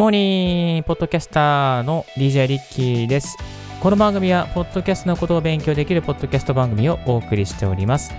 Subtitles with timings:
[0.00, 3.36] モーニンポッドキャスターの DJ リッキーです。
[3.82, 8.10] この番組は、ポッドキャストのことを勉強できるポッドキャスト番組をお送りしております。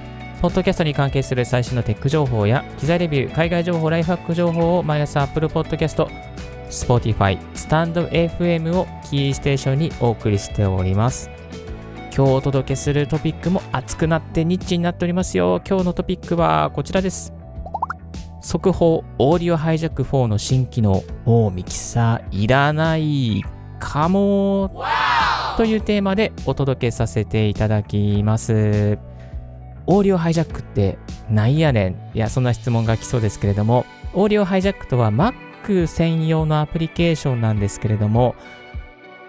[0.43, 6.07] ポッドキャストに関係する最新のテック情報や、機材レビュー、海外情報、ライフハック情報を毎朝 Apple Podcast、
[6.69, 11.31] Spotify、StandFM をキーステーションにお送りしております。
[12.15, 15.59] 今日お届けするトピックも熱くなってニッチになっておりますよ。
[15.67, 17.40] 今日のトピックはこちらです。
[18.41, 23.43] 速報オーディオハイジャック4の新機能もうミキサーいらない
[23.79, 24.83] かも。
[25.57, 28.97] というテーマでお届けさせていただきます。
[29.85, 30.97] オーディオハイジャックって
[31.29, 31.95] なんやねん？
[32.15, 33.85] いやそんな質問が来そうですけれども。
[34.13, 38.35] オーディオハイジャックとは Mac 専用のアプリケーションなんですけれども。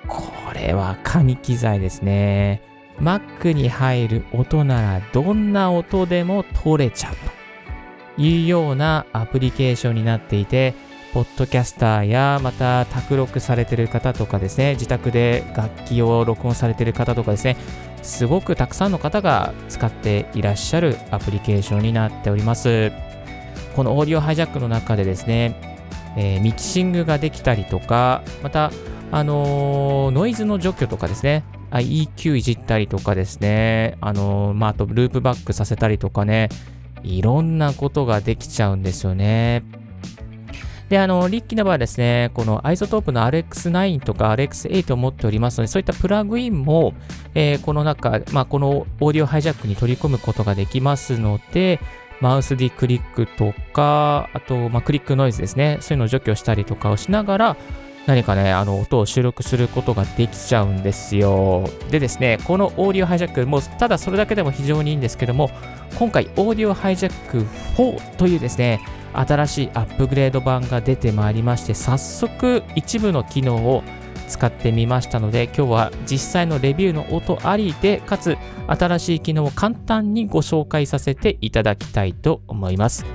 [0.08, 2.62] これは紙機材ですね。
[2.98, 7.41] Mac に入る音ならどんな音でも取れちゃうと。
[8.18, 10.74] いうようなアプリケーションになっていて、
[11.12, 17.56] ポッドキャスターやまた卓録されてる方とかですね、自宅で楽器を録音されてる方とかですね、
[18.02, 22.92] すごくたくさんの方が使っていらっしゃるアプリケーションになっております。
[23.76, 25.54] このオーディオハイジャックの中でですね、
[26.16, 28.70] えー、ミキシングができたりとか、また、
[29.10, 36.48] あのー、ノイズの除去とかですね、EQ いじったりとかですね、あのー、まあ、あとループバックさせたりとかね、
[37.02, 39.62] いろんなことができちゃうんですよね。
[40.92, 46.92] で、あの、リッキーの場合はですね、このアイソトープの RX9 とか RX8 を持っておりますので、そういったプラグインも、
[47.34, 51.80] えー、この中、まあ、このオーディオハイジャックに取り込むことができますので、
[52.20, 57.56] マウスでクリックとか、あと、まあ、クリックノイズですね、そういうのを除去したりとかをしながら、
[58.06, 61.68] 何かね、あの音を収録することができちゃうんですよ。
[61.90, 65.50] でですね、このオーディオハイジャック、もうただそれだけでも非常にいいんですけども、
[65.98, 67.42] 今回オーディオハイジャック
[67.76, 68.80] 4というですね、
[69.14, 73.84] 新しいアップグレード版が出てまいりまして、早速一部の機能を
[74.26, 83.06] 使ってみましたので、今日は実際のレビューの音ありで、かつ新しい機能を簡単にご紹介させていただきたいと思います。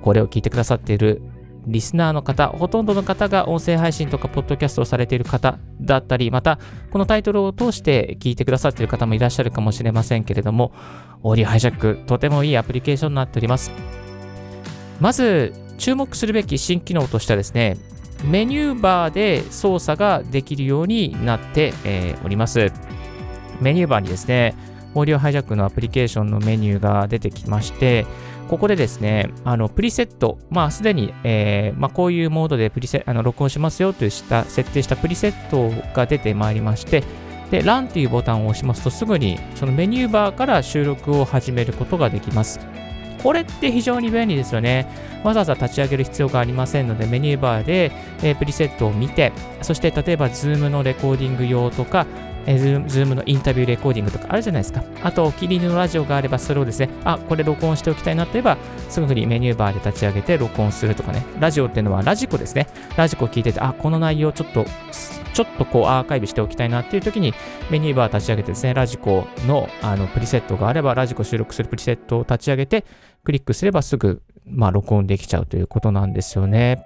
[0.00, 1.20] これを聞いてくださっている
[1.66, 6.58] リスナーの方、ほとんどの方が音声配信とかポッドキャストをされている方だったり、また
[6.90, 10.72] このタイトルを通して聞いてくださっている方もいらっしゃるかもしれませんけれども、
[11.22, 13.70] オーディオハイジャック、とてもいいアプリケーションになっております。
[15.00, 17.76] まず、注目するべき新機能としてはですね、
[18.24, 22.70] メニューバーで操作ができるようになって、え、おります。
[23.60, 24.54] メニューバーにですね、
[24.94, 28.06] オーディオハイジャックのアプリケーションのメニューが出てきまして、
[28.50, 37.04] ここでですね、あのプリセット、まあ、すでに、えーまあ、こういうモードでプリセあの録音しますよというした設定したプリセットが出てまいりまして、
[37.52, 42.58] で、 Run というボタンを押しますと、すぐにそのメニューバーから収録を始めることができます。
[43.22, 44.88] これって非常に便利ですよね。
[45.22, 47.92] わざわざ立ち上げる必要がありませんので、メニューバーで、
[48.24, 52.04] えー、プリセットを見て、そして例えば Zoom のレコーディング用とか、
[52.46, 54.82] えー、 Zoom のインタビューレコーディングとかあるじゃないですか。
[55.02, 58.56] あと、お気に入りのラジオがあれば、それをですね、あ、これ録音しておきたいなといえば、
[58.88, 61.24] すぐにメニューバーで立ち上げて録音するとかね。
[61.38, 62.66] ラジオっていうのは radiko ですね。
[62.96, 64.64] ラジコ聞いてて、あ、この内容ちょっと、
[65.32, 67.32] ちょっとこうアーカイブしておきたいなっていう時に
[67.70, 72.84] メニューバー立ち上げてですね、ラジコのあのプリセットがあれば、ラジコ収録するプリセットを立ち上げて、
[73.24, 76.84] クリックすればすぐ、まあ、録音できちゃうということなんですよね。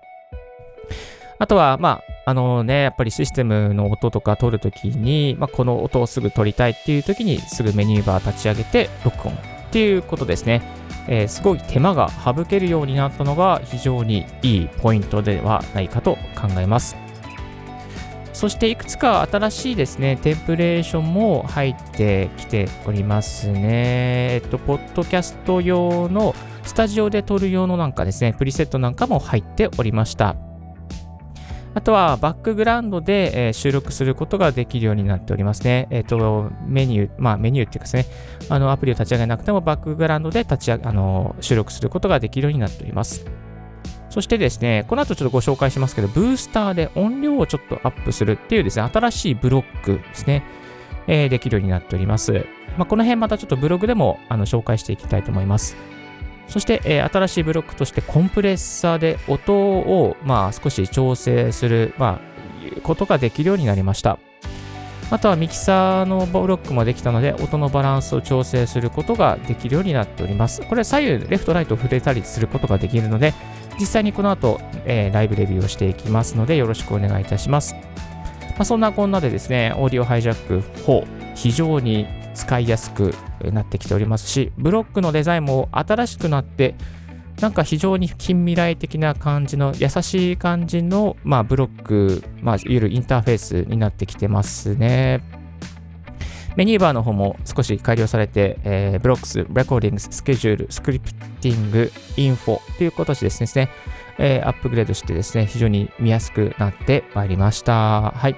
[1.39, 9.37] あとは、まあ、あのね、やっぱりシステムの音とか取るときに、まあ、この音をすぐ取りたいっていうときに、すぐメニューバー立ち上げて録音っ
[9.71, 10.63] ていうことですね。
[11.07, 16.97] えー、すごい手間が省けるようになったのが非常にいいポイントではないかと考えます。
[18.33, 23.61] そしていくつか新しいですね、テンプレーションも入ってきておりますね。
[23.63, 30.37] えっと、ポッドキャスト用のスタジオで撮る用のなんかですね、プリセットなんかも入っておりました。
[31.75, 35.89] あとはバックグラウンドで、え、収録することができるようになっておりますね。
[35.91, 38.07] えっ、ー、と、メニュー、まあメニューっていうかですね、
[38.49, 43.27] あのアプリを立ち上げなくてもバックグラウンドで立ち上げ、あの、収録することができるようになっております。
[44.09, 50.45] そしてですね、この後ちょっとご紹介しますけど、ブースターで音量をちょっとアップするっていうですね、新しいブロックですね、
[51.09, 52.47] えー、できるようになっております。
[52.79, 55.77] まあ、この辺またちょっとブログでもあの紹介していきたいと思います。
[56.49, 62.21] そして、えー、新しいブロックとしてコンプレッサーで音を、まあ、少し調整する、ま
[62.77, 64.19] あ、ことができるようになりました。
[65.11, 70.63] あとはミキサーのブロックもできたので、音のバランスを調整することができるようになっております。
[70.63, 73.35] これ左右、レフト、ライトを触れたりすることができるので、
[73.79, 77.75] 実際にこの後、えー、ライブレビューをしていきますので、よろしくお願いいたします。
[77.75, 83.15] まあ、そんなこんなでですね、オーディオハイジャック4、非常に使いやすく
[83.53, 86.75] なってきておりますし、ブロックのデザインも新しくなって、
[87.41, 95.23] なんか非常に近未来的な感じの優しい感じの、まあ、ブロック、まあ、いわゆるインターフェースになってきてますね。
[96.57, 103.71] メニューバーの方も少し改良されて、えー、ブロックス、レコーディングス、スケジュール、スクリプティング、インフォという形でですね、
[104.19, 108.13] えー、アップグレードしてですね、非常に見やすくなってまいりました。
[108.13, 108.37] はい。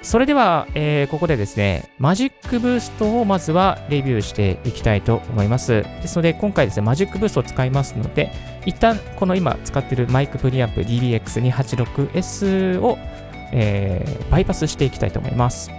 [0.00, 5.82] それでは、えー、ここでですね、マジックブーストをまずはレビューしていきたいと思います。
[5.82, 8.32] ですので、今回ですね、マジックブーストを使いますので、
[8.64, 12.96] 一旦この今使っているマイクプリアンプ DBX286S を、
[13.52, 15.70] えー、バイパスしていきたいと思います。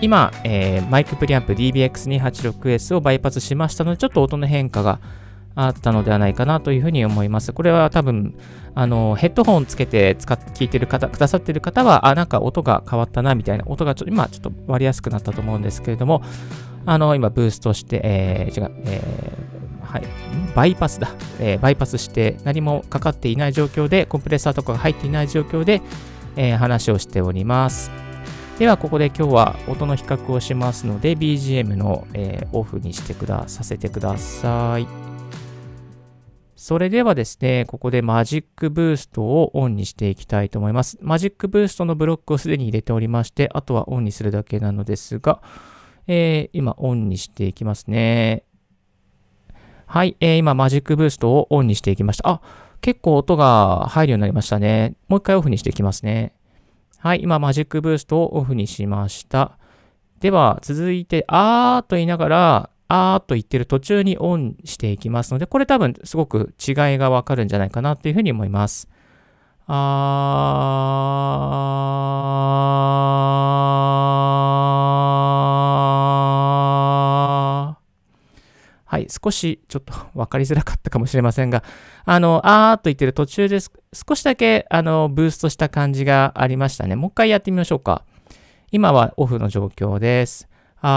[0.00, 5.00] 今、えー、マイクプリアンプ DBX286S をバイパスしましたので、ちょっと音の変化が
[5.54, 7.52] あったのではないかなというふうに思います。
[7.52, 8.34] これは多分、
[8.74, 16.22] あの、ヘッドホンつけて使っ聞いてる方、くださってる方は、あ、なんか音が変わったな、みたいな、音がちょ今ちょっと割りやすくなったと思うんですけれども、
[16.86, 20.02] あの、今、ブーストして、えー、違う、えー、はい、
[20.54, 25.82] バイパスだ、えー、バイパスして何もかかっていない状況で、コンプレッサーとかが入っていない状況で、
[26.36, 27.90] えー、話をしております。
[28.58, 35.01] では、ここで今日は音の比較をしますので、BGM の、えー、オフにしてくださせてください。
[36.62, 40.96] それではですね、ここでマジックブーストをオンにしていきたいと思います。
[41.00, 45.42] マジックブーストのブロックをすでに入れておりまして、あとはオンにするだけなのですが、
[46.06, 48.44] えー、今オンにしていきますね。
[49.86, 52.28] はい、えー、今マジックブーストをオンにしていきました。
[52.28, 52.40] あ、
[52.80, 54.94] 結構音が入るようになりましたね。
[55.08, 56.32] もう一回オフにしていきますね。
[56.98, 59.58] はい、今、マジックブーストをオフにしました。
[60.20, 68.86] では、続いて、あーと言いながら、あーと言ってる途中にオンしていきますので、これ多分すごく違いがわかるんじゃないかなというふうに思います。
[69.66, 77.82] あー
[78.84, 81.64] はい、少しちょっと分かりづらかったかもしれませんが、
[82.04, 83.72] あの、あーっと言ってる途中です。
[83.94, 86.94] 少しだけ、あの、ブーストした感じがありましたね。
[86.94, 88.04] もう一回やってみましょうか。
[88.70, 90.51] 今はオフの状況です。
[90.84, 90.88] あ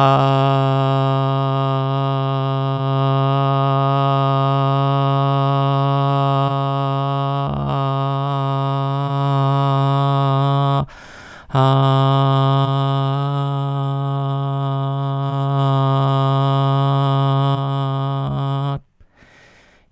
[11.51, 12.39] ー、あ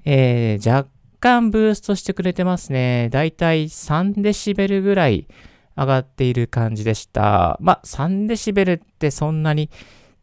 [0.06, 0.90] ー、えー、若
[1.20, 3.10] 干ブーストしてくれてますね。
[3.12, 5.28] だいたい3デシベルぐらい
[5.76, 7.58] 上がっている感じでした。
[7.62, 9.70] まあ、3デシベルってそんなに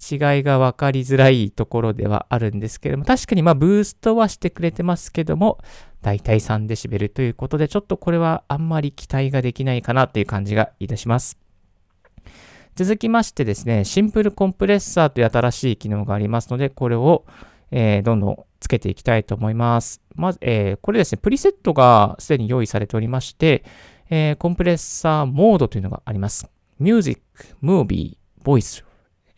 [0.01, 5.59] 違いが分かりづらいところではあるんですけれども、確かにまあブーストはしてくれてますけども、
[6.03, 11.39] だいたい3デシベルということで、ちょっとこれはあんまり期待ができないかなという感じがいたします。
[12.77, 17.27] 続きましてですね、シンプルコンプレッサーという新しい機能がありますので、これを、
[17.71, 20.01] えー、どんどんつけていきたいと思います。
[20.15, 23.65] まず、えー、これですね、プリセットがすでに用意されておりまして、
[24.11, 26.51] えー、コンプレッサーモードというのがあります。
[26.79, 27.23] Music,
[27.63, 28.85] Movie, Voice,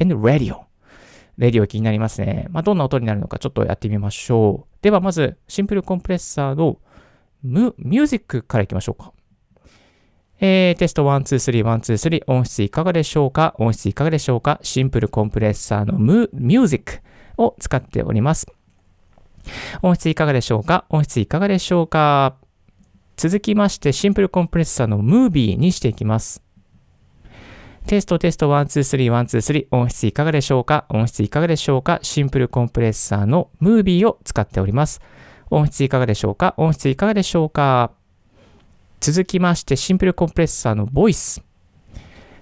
[0.01, 0.63] and Radio。
[1.39, 2.47] レディオ気になりますね。
[2.51, 4.83] まあ、どんな音になるのかちょっとやってみましょう。
[4.83, 6.79] では、まず、シンプルコンプレッサーの
[7.43, 9.13] ミュージックからいきましょうか。
[10.41, 13.55] えー、テスト1、2、3、1、2、3、音質いかがでしょうか？
[13.59, 14.59] 音質いかがでしょうか？
[14.63, 17.01] シンプルコンプレッサーのミュージック
[17.37, 18.47] を使っております。
[19.83, 20.85] 音質いかがでしょうか？
[20.89, 22.37] 音質いかがでしょうか？
[23.17, 26.43] 続きまして、シンプルコンプレッサーのムービーにしていきます。
[27.87, 30.87] テストテスト1、2、3、1、2、3音質いかがでしょうか？
[30.89, 31.99] 音質いかがでしょうか？
[32.03, 35.01] シンプルコンプレッサーのムービーを使っております。
[35.51, 36.55] 音質いかがでしょうか？
[36.57, 37.91] 音質いかがでしょうか？
[39.01, 41.43] 続きまして、シンプルコンプレッサーのボイス。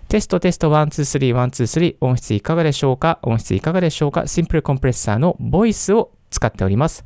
[0.08, 3.18] テストテスト1、2、3、1、2、3音質いかがでしょうか？
[3.22, 4.26] 音質いかがでしょうか？
[4.26, 7.04] シンプルコンプレッサーのボイスを使っております。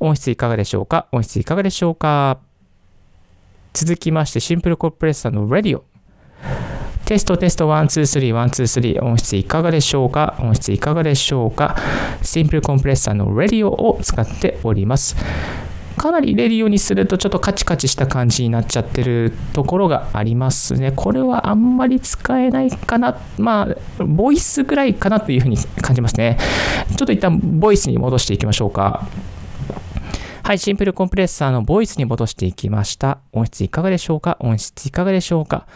[0.00, 1.06] 音質いかがでしょうか？
[1.12, 2.40] 音質いかがでしょうか？
[3.74, 5.82] 続きまして、シンプルコンプレッサーの Radio。
[7.06, 8.62] テストテスト1、2、3、1、
[8.92, 10.36] 2、3音質いかがでしょうか？
[10.38, 11.76] 音質いかがでしょうか？
[12.22, 15.16] シンプルコンプレッサーの Radio を使っております。
[15.96, 20.92] かなりレディオにするとちょっとカチカチした感じになっちゃってるところがありますね。
[20.92, 23.18] これはあんまり使えないかな。
[23.38, 26.38] まあ、ボイスぐらいかなというふうに感じますね。
[26.96, 29.06] ちょっと一旦ボイスに戻していきましょうか。
[30.44, 33.18] はい、シンプルコンプレッサーのボイスに戻していきました。
[33.32, 34.36] 音質いかがでしょうか？
[34.40, 35.66] 音質いかがでしょうか？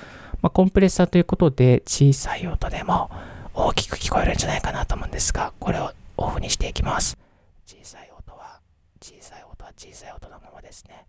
[0.42, 3.10] まあ、コンプレッサーということで小さい音でも
[3.54, 7.16] 大きく聞こえるんじゃないかなと思うんですが、これをオフにしていきます。
[7.66, 8.60] 小さい音は、
[9.00, 11.06] 小さい音は小さい音のままですね。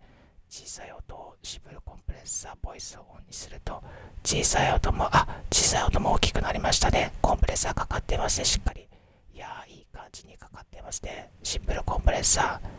[0.48, 3.82] 小さい音をシンプルコンプレッサーボイスをオンにすると、
[4.24, 7.12] 小さい音も、あ、小さい音も大きくなりましたね。
[7.20, 8.88] コンプレッサーかかってますね、しっかり。
[9.34, 11.28] いやー、いい感じにかかってますね。
[11.42, 12.70] シンプルコンプレッサー。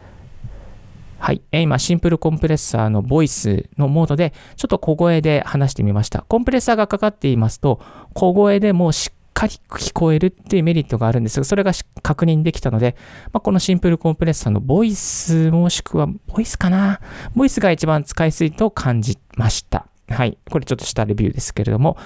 [1.24, 1.44] はい。
[1.52, 6.26] え今、シンプルコンプレッサーのボイスのモードで、ちょっと小声で話してみました。
[6.28, 7.80] コンプレッサーがかかっていますと、
[8.16, 12.96] 小声でもしっかり聞こえるっていうメリットがあるんですが、それが確認できたので、
[13.32, 17.00] まあ、このシンプルコンプレッサーのボイスもしくは、ボイスかな？
[17.36, 19.86] ボイスが一番使いやすいと感じました。
[20.12, 20.38] はい。
[20.50, 21.98] これちょっとしたレビューですけれども、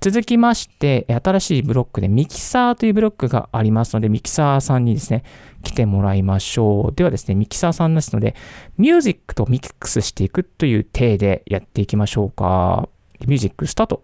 [0.00, 5.22] 続きまして、新しいブロックでミキサーというブロックがありますので、ミキサーさんにですね、
[5.62, 6.94] 来てもらいましょう。
[6.94, 8.34] ではですね、ミキサーさんですので、
[8.78, 12.88] ミュージックとミックスしていくという体でやっていきましょうか。
[13.26, 14.02] ミュージックスタート。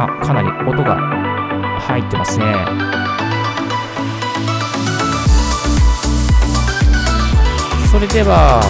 [0.00, 0.96] あ、かなり音が
[1.80, 2.44] 入ってますね。
[7.90, 8.60] それでは、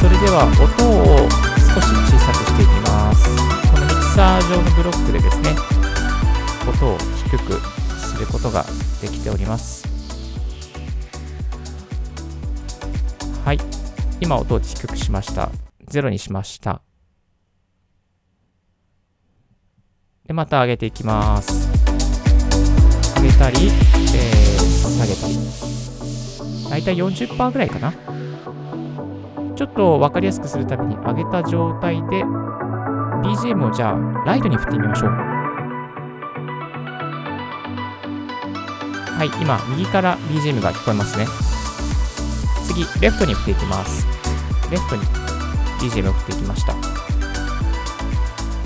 [0.00, 1.28] それでは、音を
[1.74, 3.36] 少し小さくしていきます。
[3.72, 5.54] このミキサー上のブロックでですね、
[6.68, 7.54] 音を低く
[7.98, 8.64] することが
[9.00, 9.88] できております。
[13.44, 13.58] はい。
[14.20, 15.50] 今音を低くしました。
[15.90, 16.82] 0にしました。
[20.26, 21.68] で、また上げていきます。
[23.16, 24.66] 上げたり、えー、
[24.98, 26.70] 下げたり。
[26.70, 28.15] だいたい40%ぐらいかな。
[29.56, 32.22] ちょっと分かりやすくするために上げた状態で
[33.24, 35.10] BGM をじゃあライトに振ってみましょう。
[39.16, 41.26] はい、今右から BGM が聞こえますね。
[42.66, 44.06] 次、レフトに振っていきます。
[44.70, 45.02] レフトに
[45.80, 46.74] BGM を振っていきました。
[46.74, 46.80] ま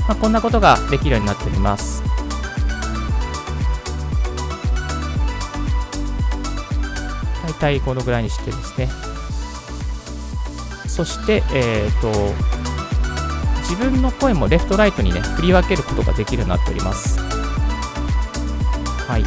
[0.09, 2.02] あ、こんなことができるようになっております。
[7.44, 8.88] 大体このぐらいにしてですね。
[11.00, 12.09] そして、えっ、ー、と、
[13.62, 17.19] 自分の声もレフトライトにね、振り分けることができるようになっております。
[19.09, 19.25] はい。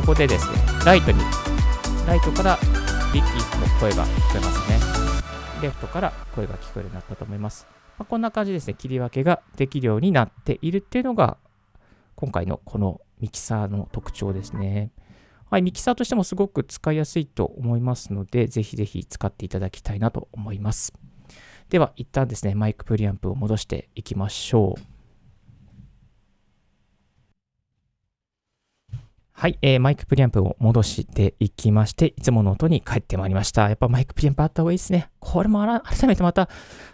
[0.00, 1.22] ここでですね、ライトに、
[2.06, 2.58] ライトから
[3.14, 4.78] リッキーの声が聞こえますね。
[5.62, 7.66] レフトから声が聞こえるようになったと思います。
[7.96, 11.38] まあ、こんな感じですね、切り分けができるようになっているっていうのが、
[12.14, 14.90] 今回のこのミキサーの特徴ですね。
[15.48, 20.92] はい、ミキサーとしてもすごく使いやすいと思いますので、ぜひぜひ使っていただきたいなと思います。
[21.68, 24.95] では、一旦ですね、マイクプリアンプを戻していきましょう。
[29.38, 33.68] はい、えー、マイクプリアンプを戻していきまして、いつもの音に帰ってまいりました。
[33.68, 35.10] やっぱマイクプリアンプあった方がいいですね。
[35.20, 36.48] これも改めてまた、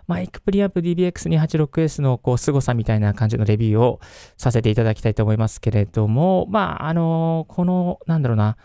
[0.09, 4.01] マイクプリアンプ DBX286S のこう凄さみたいな感じのレビューを
[4.37, 8.57] させていただきたいと思いますけれども、まあ、あのー、この、なんだろうな、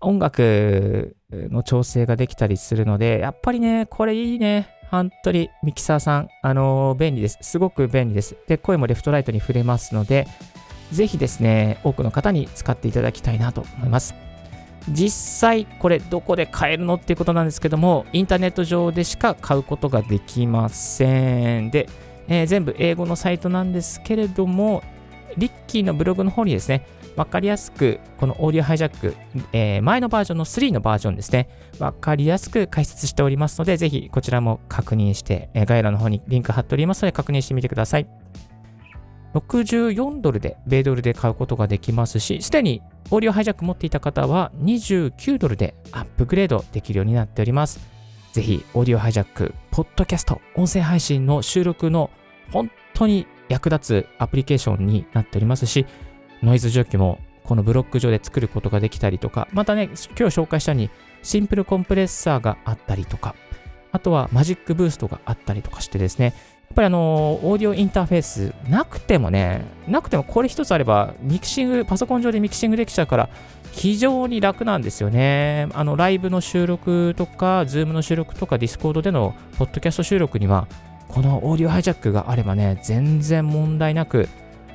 [0.00, 4.70] 音楽の調整ができたりするので、やっぱりね、これいいね。
[4.90, 7.38] 本当にミキサーさん、あのー、便利です。
[7.42, 8.34] すごく便利です。
[8.46, 10.26] で、声もレフトライトに触れますので、
[10.92, 14.14] ぜひですね、多くの方に使っていただきたいなと思います。
[14.88, 21.70] 実際、これどこで買えるのっていうことなんですけども、インターネット上でしか買うことができません。
[21.70, 21.88] で、
[22.28, 24.82] えー、全部英語のサイトなんですけれども、
[25.36, 29.16] リッキーのブログの方にですね、わかりやすく、このオーディオハイジャック、
[29.52, 38.06] えー、前のバージョンの3のバージョンですね、わかりやすく解説しておりますので、ぜひこちらも確認して、えー、概要欄の方にリンク貼っておりますので、確認してみてください。
[39.40, 47.80] 64ドルで、米ドルで買うことができますし、すでにオーディオハイジャック持っていた方は29ドルでアップグレードできるようになっております。
[48.32, 52.10] ぜひ、オーディオハイジャック、ポッドキャスト、音声配信の収録の
[52.52, 55.86] 本当に役立つアプリケーションになっておりますし、
[56.42, 60.90] ノイズ除去もこのブロック上で作ることができたりとか、またね、今日紹介したように
[61.22, 63.34] シンプルコンプレッサーがあったりとか、
[63.92, 66.34] あとはマジックブーストがあったりとかしてですね、
[66.68, 73.28] やっぱりあの、オーディオインターフェースなくてもね、なくてもこれ一つあれば、ミキシング、パソコン上でミキシングできちゃうから、
[73.72, 75.68] 非常に楽なんですよね。
[75.74, 80.66] あの、ライブの収録とか、 Zoom の収録とか、 Discord でのポッドキャスト収録には、
[81.08, 84.28] この Audio Hijack があればね、全然問題なく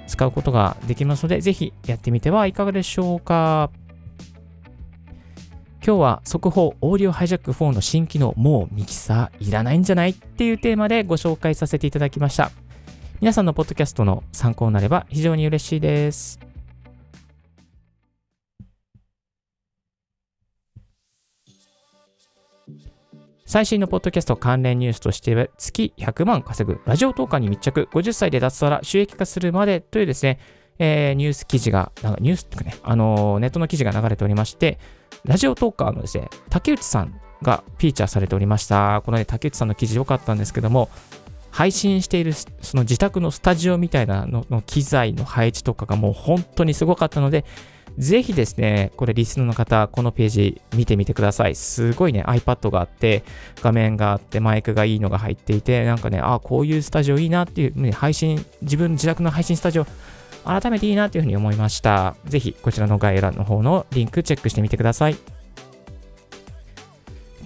[0.08, 3.70] 使うことができますので、ぜひやってみてはいかがでしょうか。
[5.84, 12.52] 今日は速報 Audio Hijack 4の新機能もうミキサーいらないんじゃないっていうテーマでご紹介させていただきました。
[13.20, 16.40] 皆さんのポッドキャストの参考になれば非常に嬉しいです。
[23.48, 30.40] 最新のポッドキャスト関連ニュースとしては、月100万稼ぐラジオ投下に密着、50歳で脱サラ収益化するまでというですね、
[30.84, 34.80] えー、ニュース記事が、なんかニュースっていうかね、あのー、ネットの記事が流れておりまして、
[35.26, 39.04] ラジオトーカーのですね、竹内さんがフィーチャーされておりました。
[39.06, 40.90] このね、竹内さんの記事良かったんですけども、
[41.52, 42.48] 配信しているそ
[42.78, 47.46] の自宅のスタジオみたいなのの機材の配置とかがもう本当にすごかったので、
[48.00, 51.54] ぜひですね、これリスナーの方、このページ見てみてください。
[51.54, 53.24] すごいね、iPad があって、
[53.62, 59.86] 画面があって、マイクがいいのが入っていて、なんかね、あ、こういうスタジオいいなっていう、ね、配信、自分自宅の配信スタジオ、
[60.46, 62.16] 改めていいなというふうに思いました。
[62.26, 65.16] ぜひ、こちらの概要欄の方のリンクチェックしてみてください。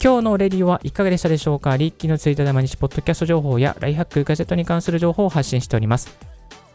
[0.04, 1.78] 今日のレディオはいかがでしたでしょうか？
[1.78, 6.16] リッキーのツイートで毎日ポッドキャスト情報やライハックガジェットに関する情報を発信しております。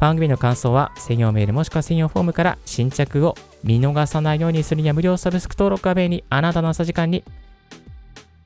[0.01, 7.23] 番組の感想は専用メールもしくは専用フォームから新着を見逃さないようにするには無料サブスク登録画面にあなたの朝時間に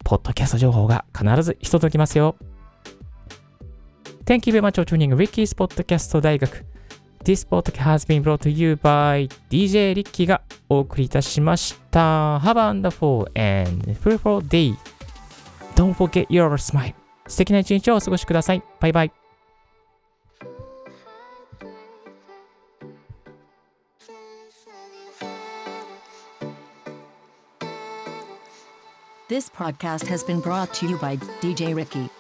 [0.03, 2.37] ポッドキャスト情報が必ず一届きますよ。
[4.27, 6.74] Thank you very much for tuning Ricky's Podcast 大学。
[7.25, 12.37] This podcast has been brought to you by DJ リッキーがお送りいたしました。
[12.41, 14.75] Have a wonderful and fruitful day.
[15.75, 16.93] Don't forget your smile.
[17.27, 18.63] 素敵な一日をお過ごしください。
[18.79, 19.13] バイバイ。
[29.31, 32.11] This podcast has been brought to you by DJ Ricky.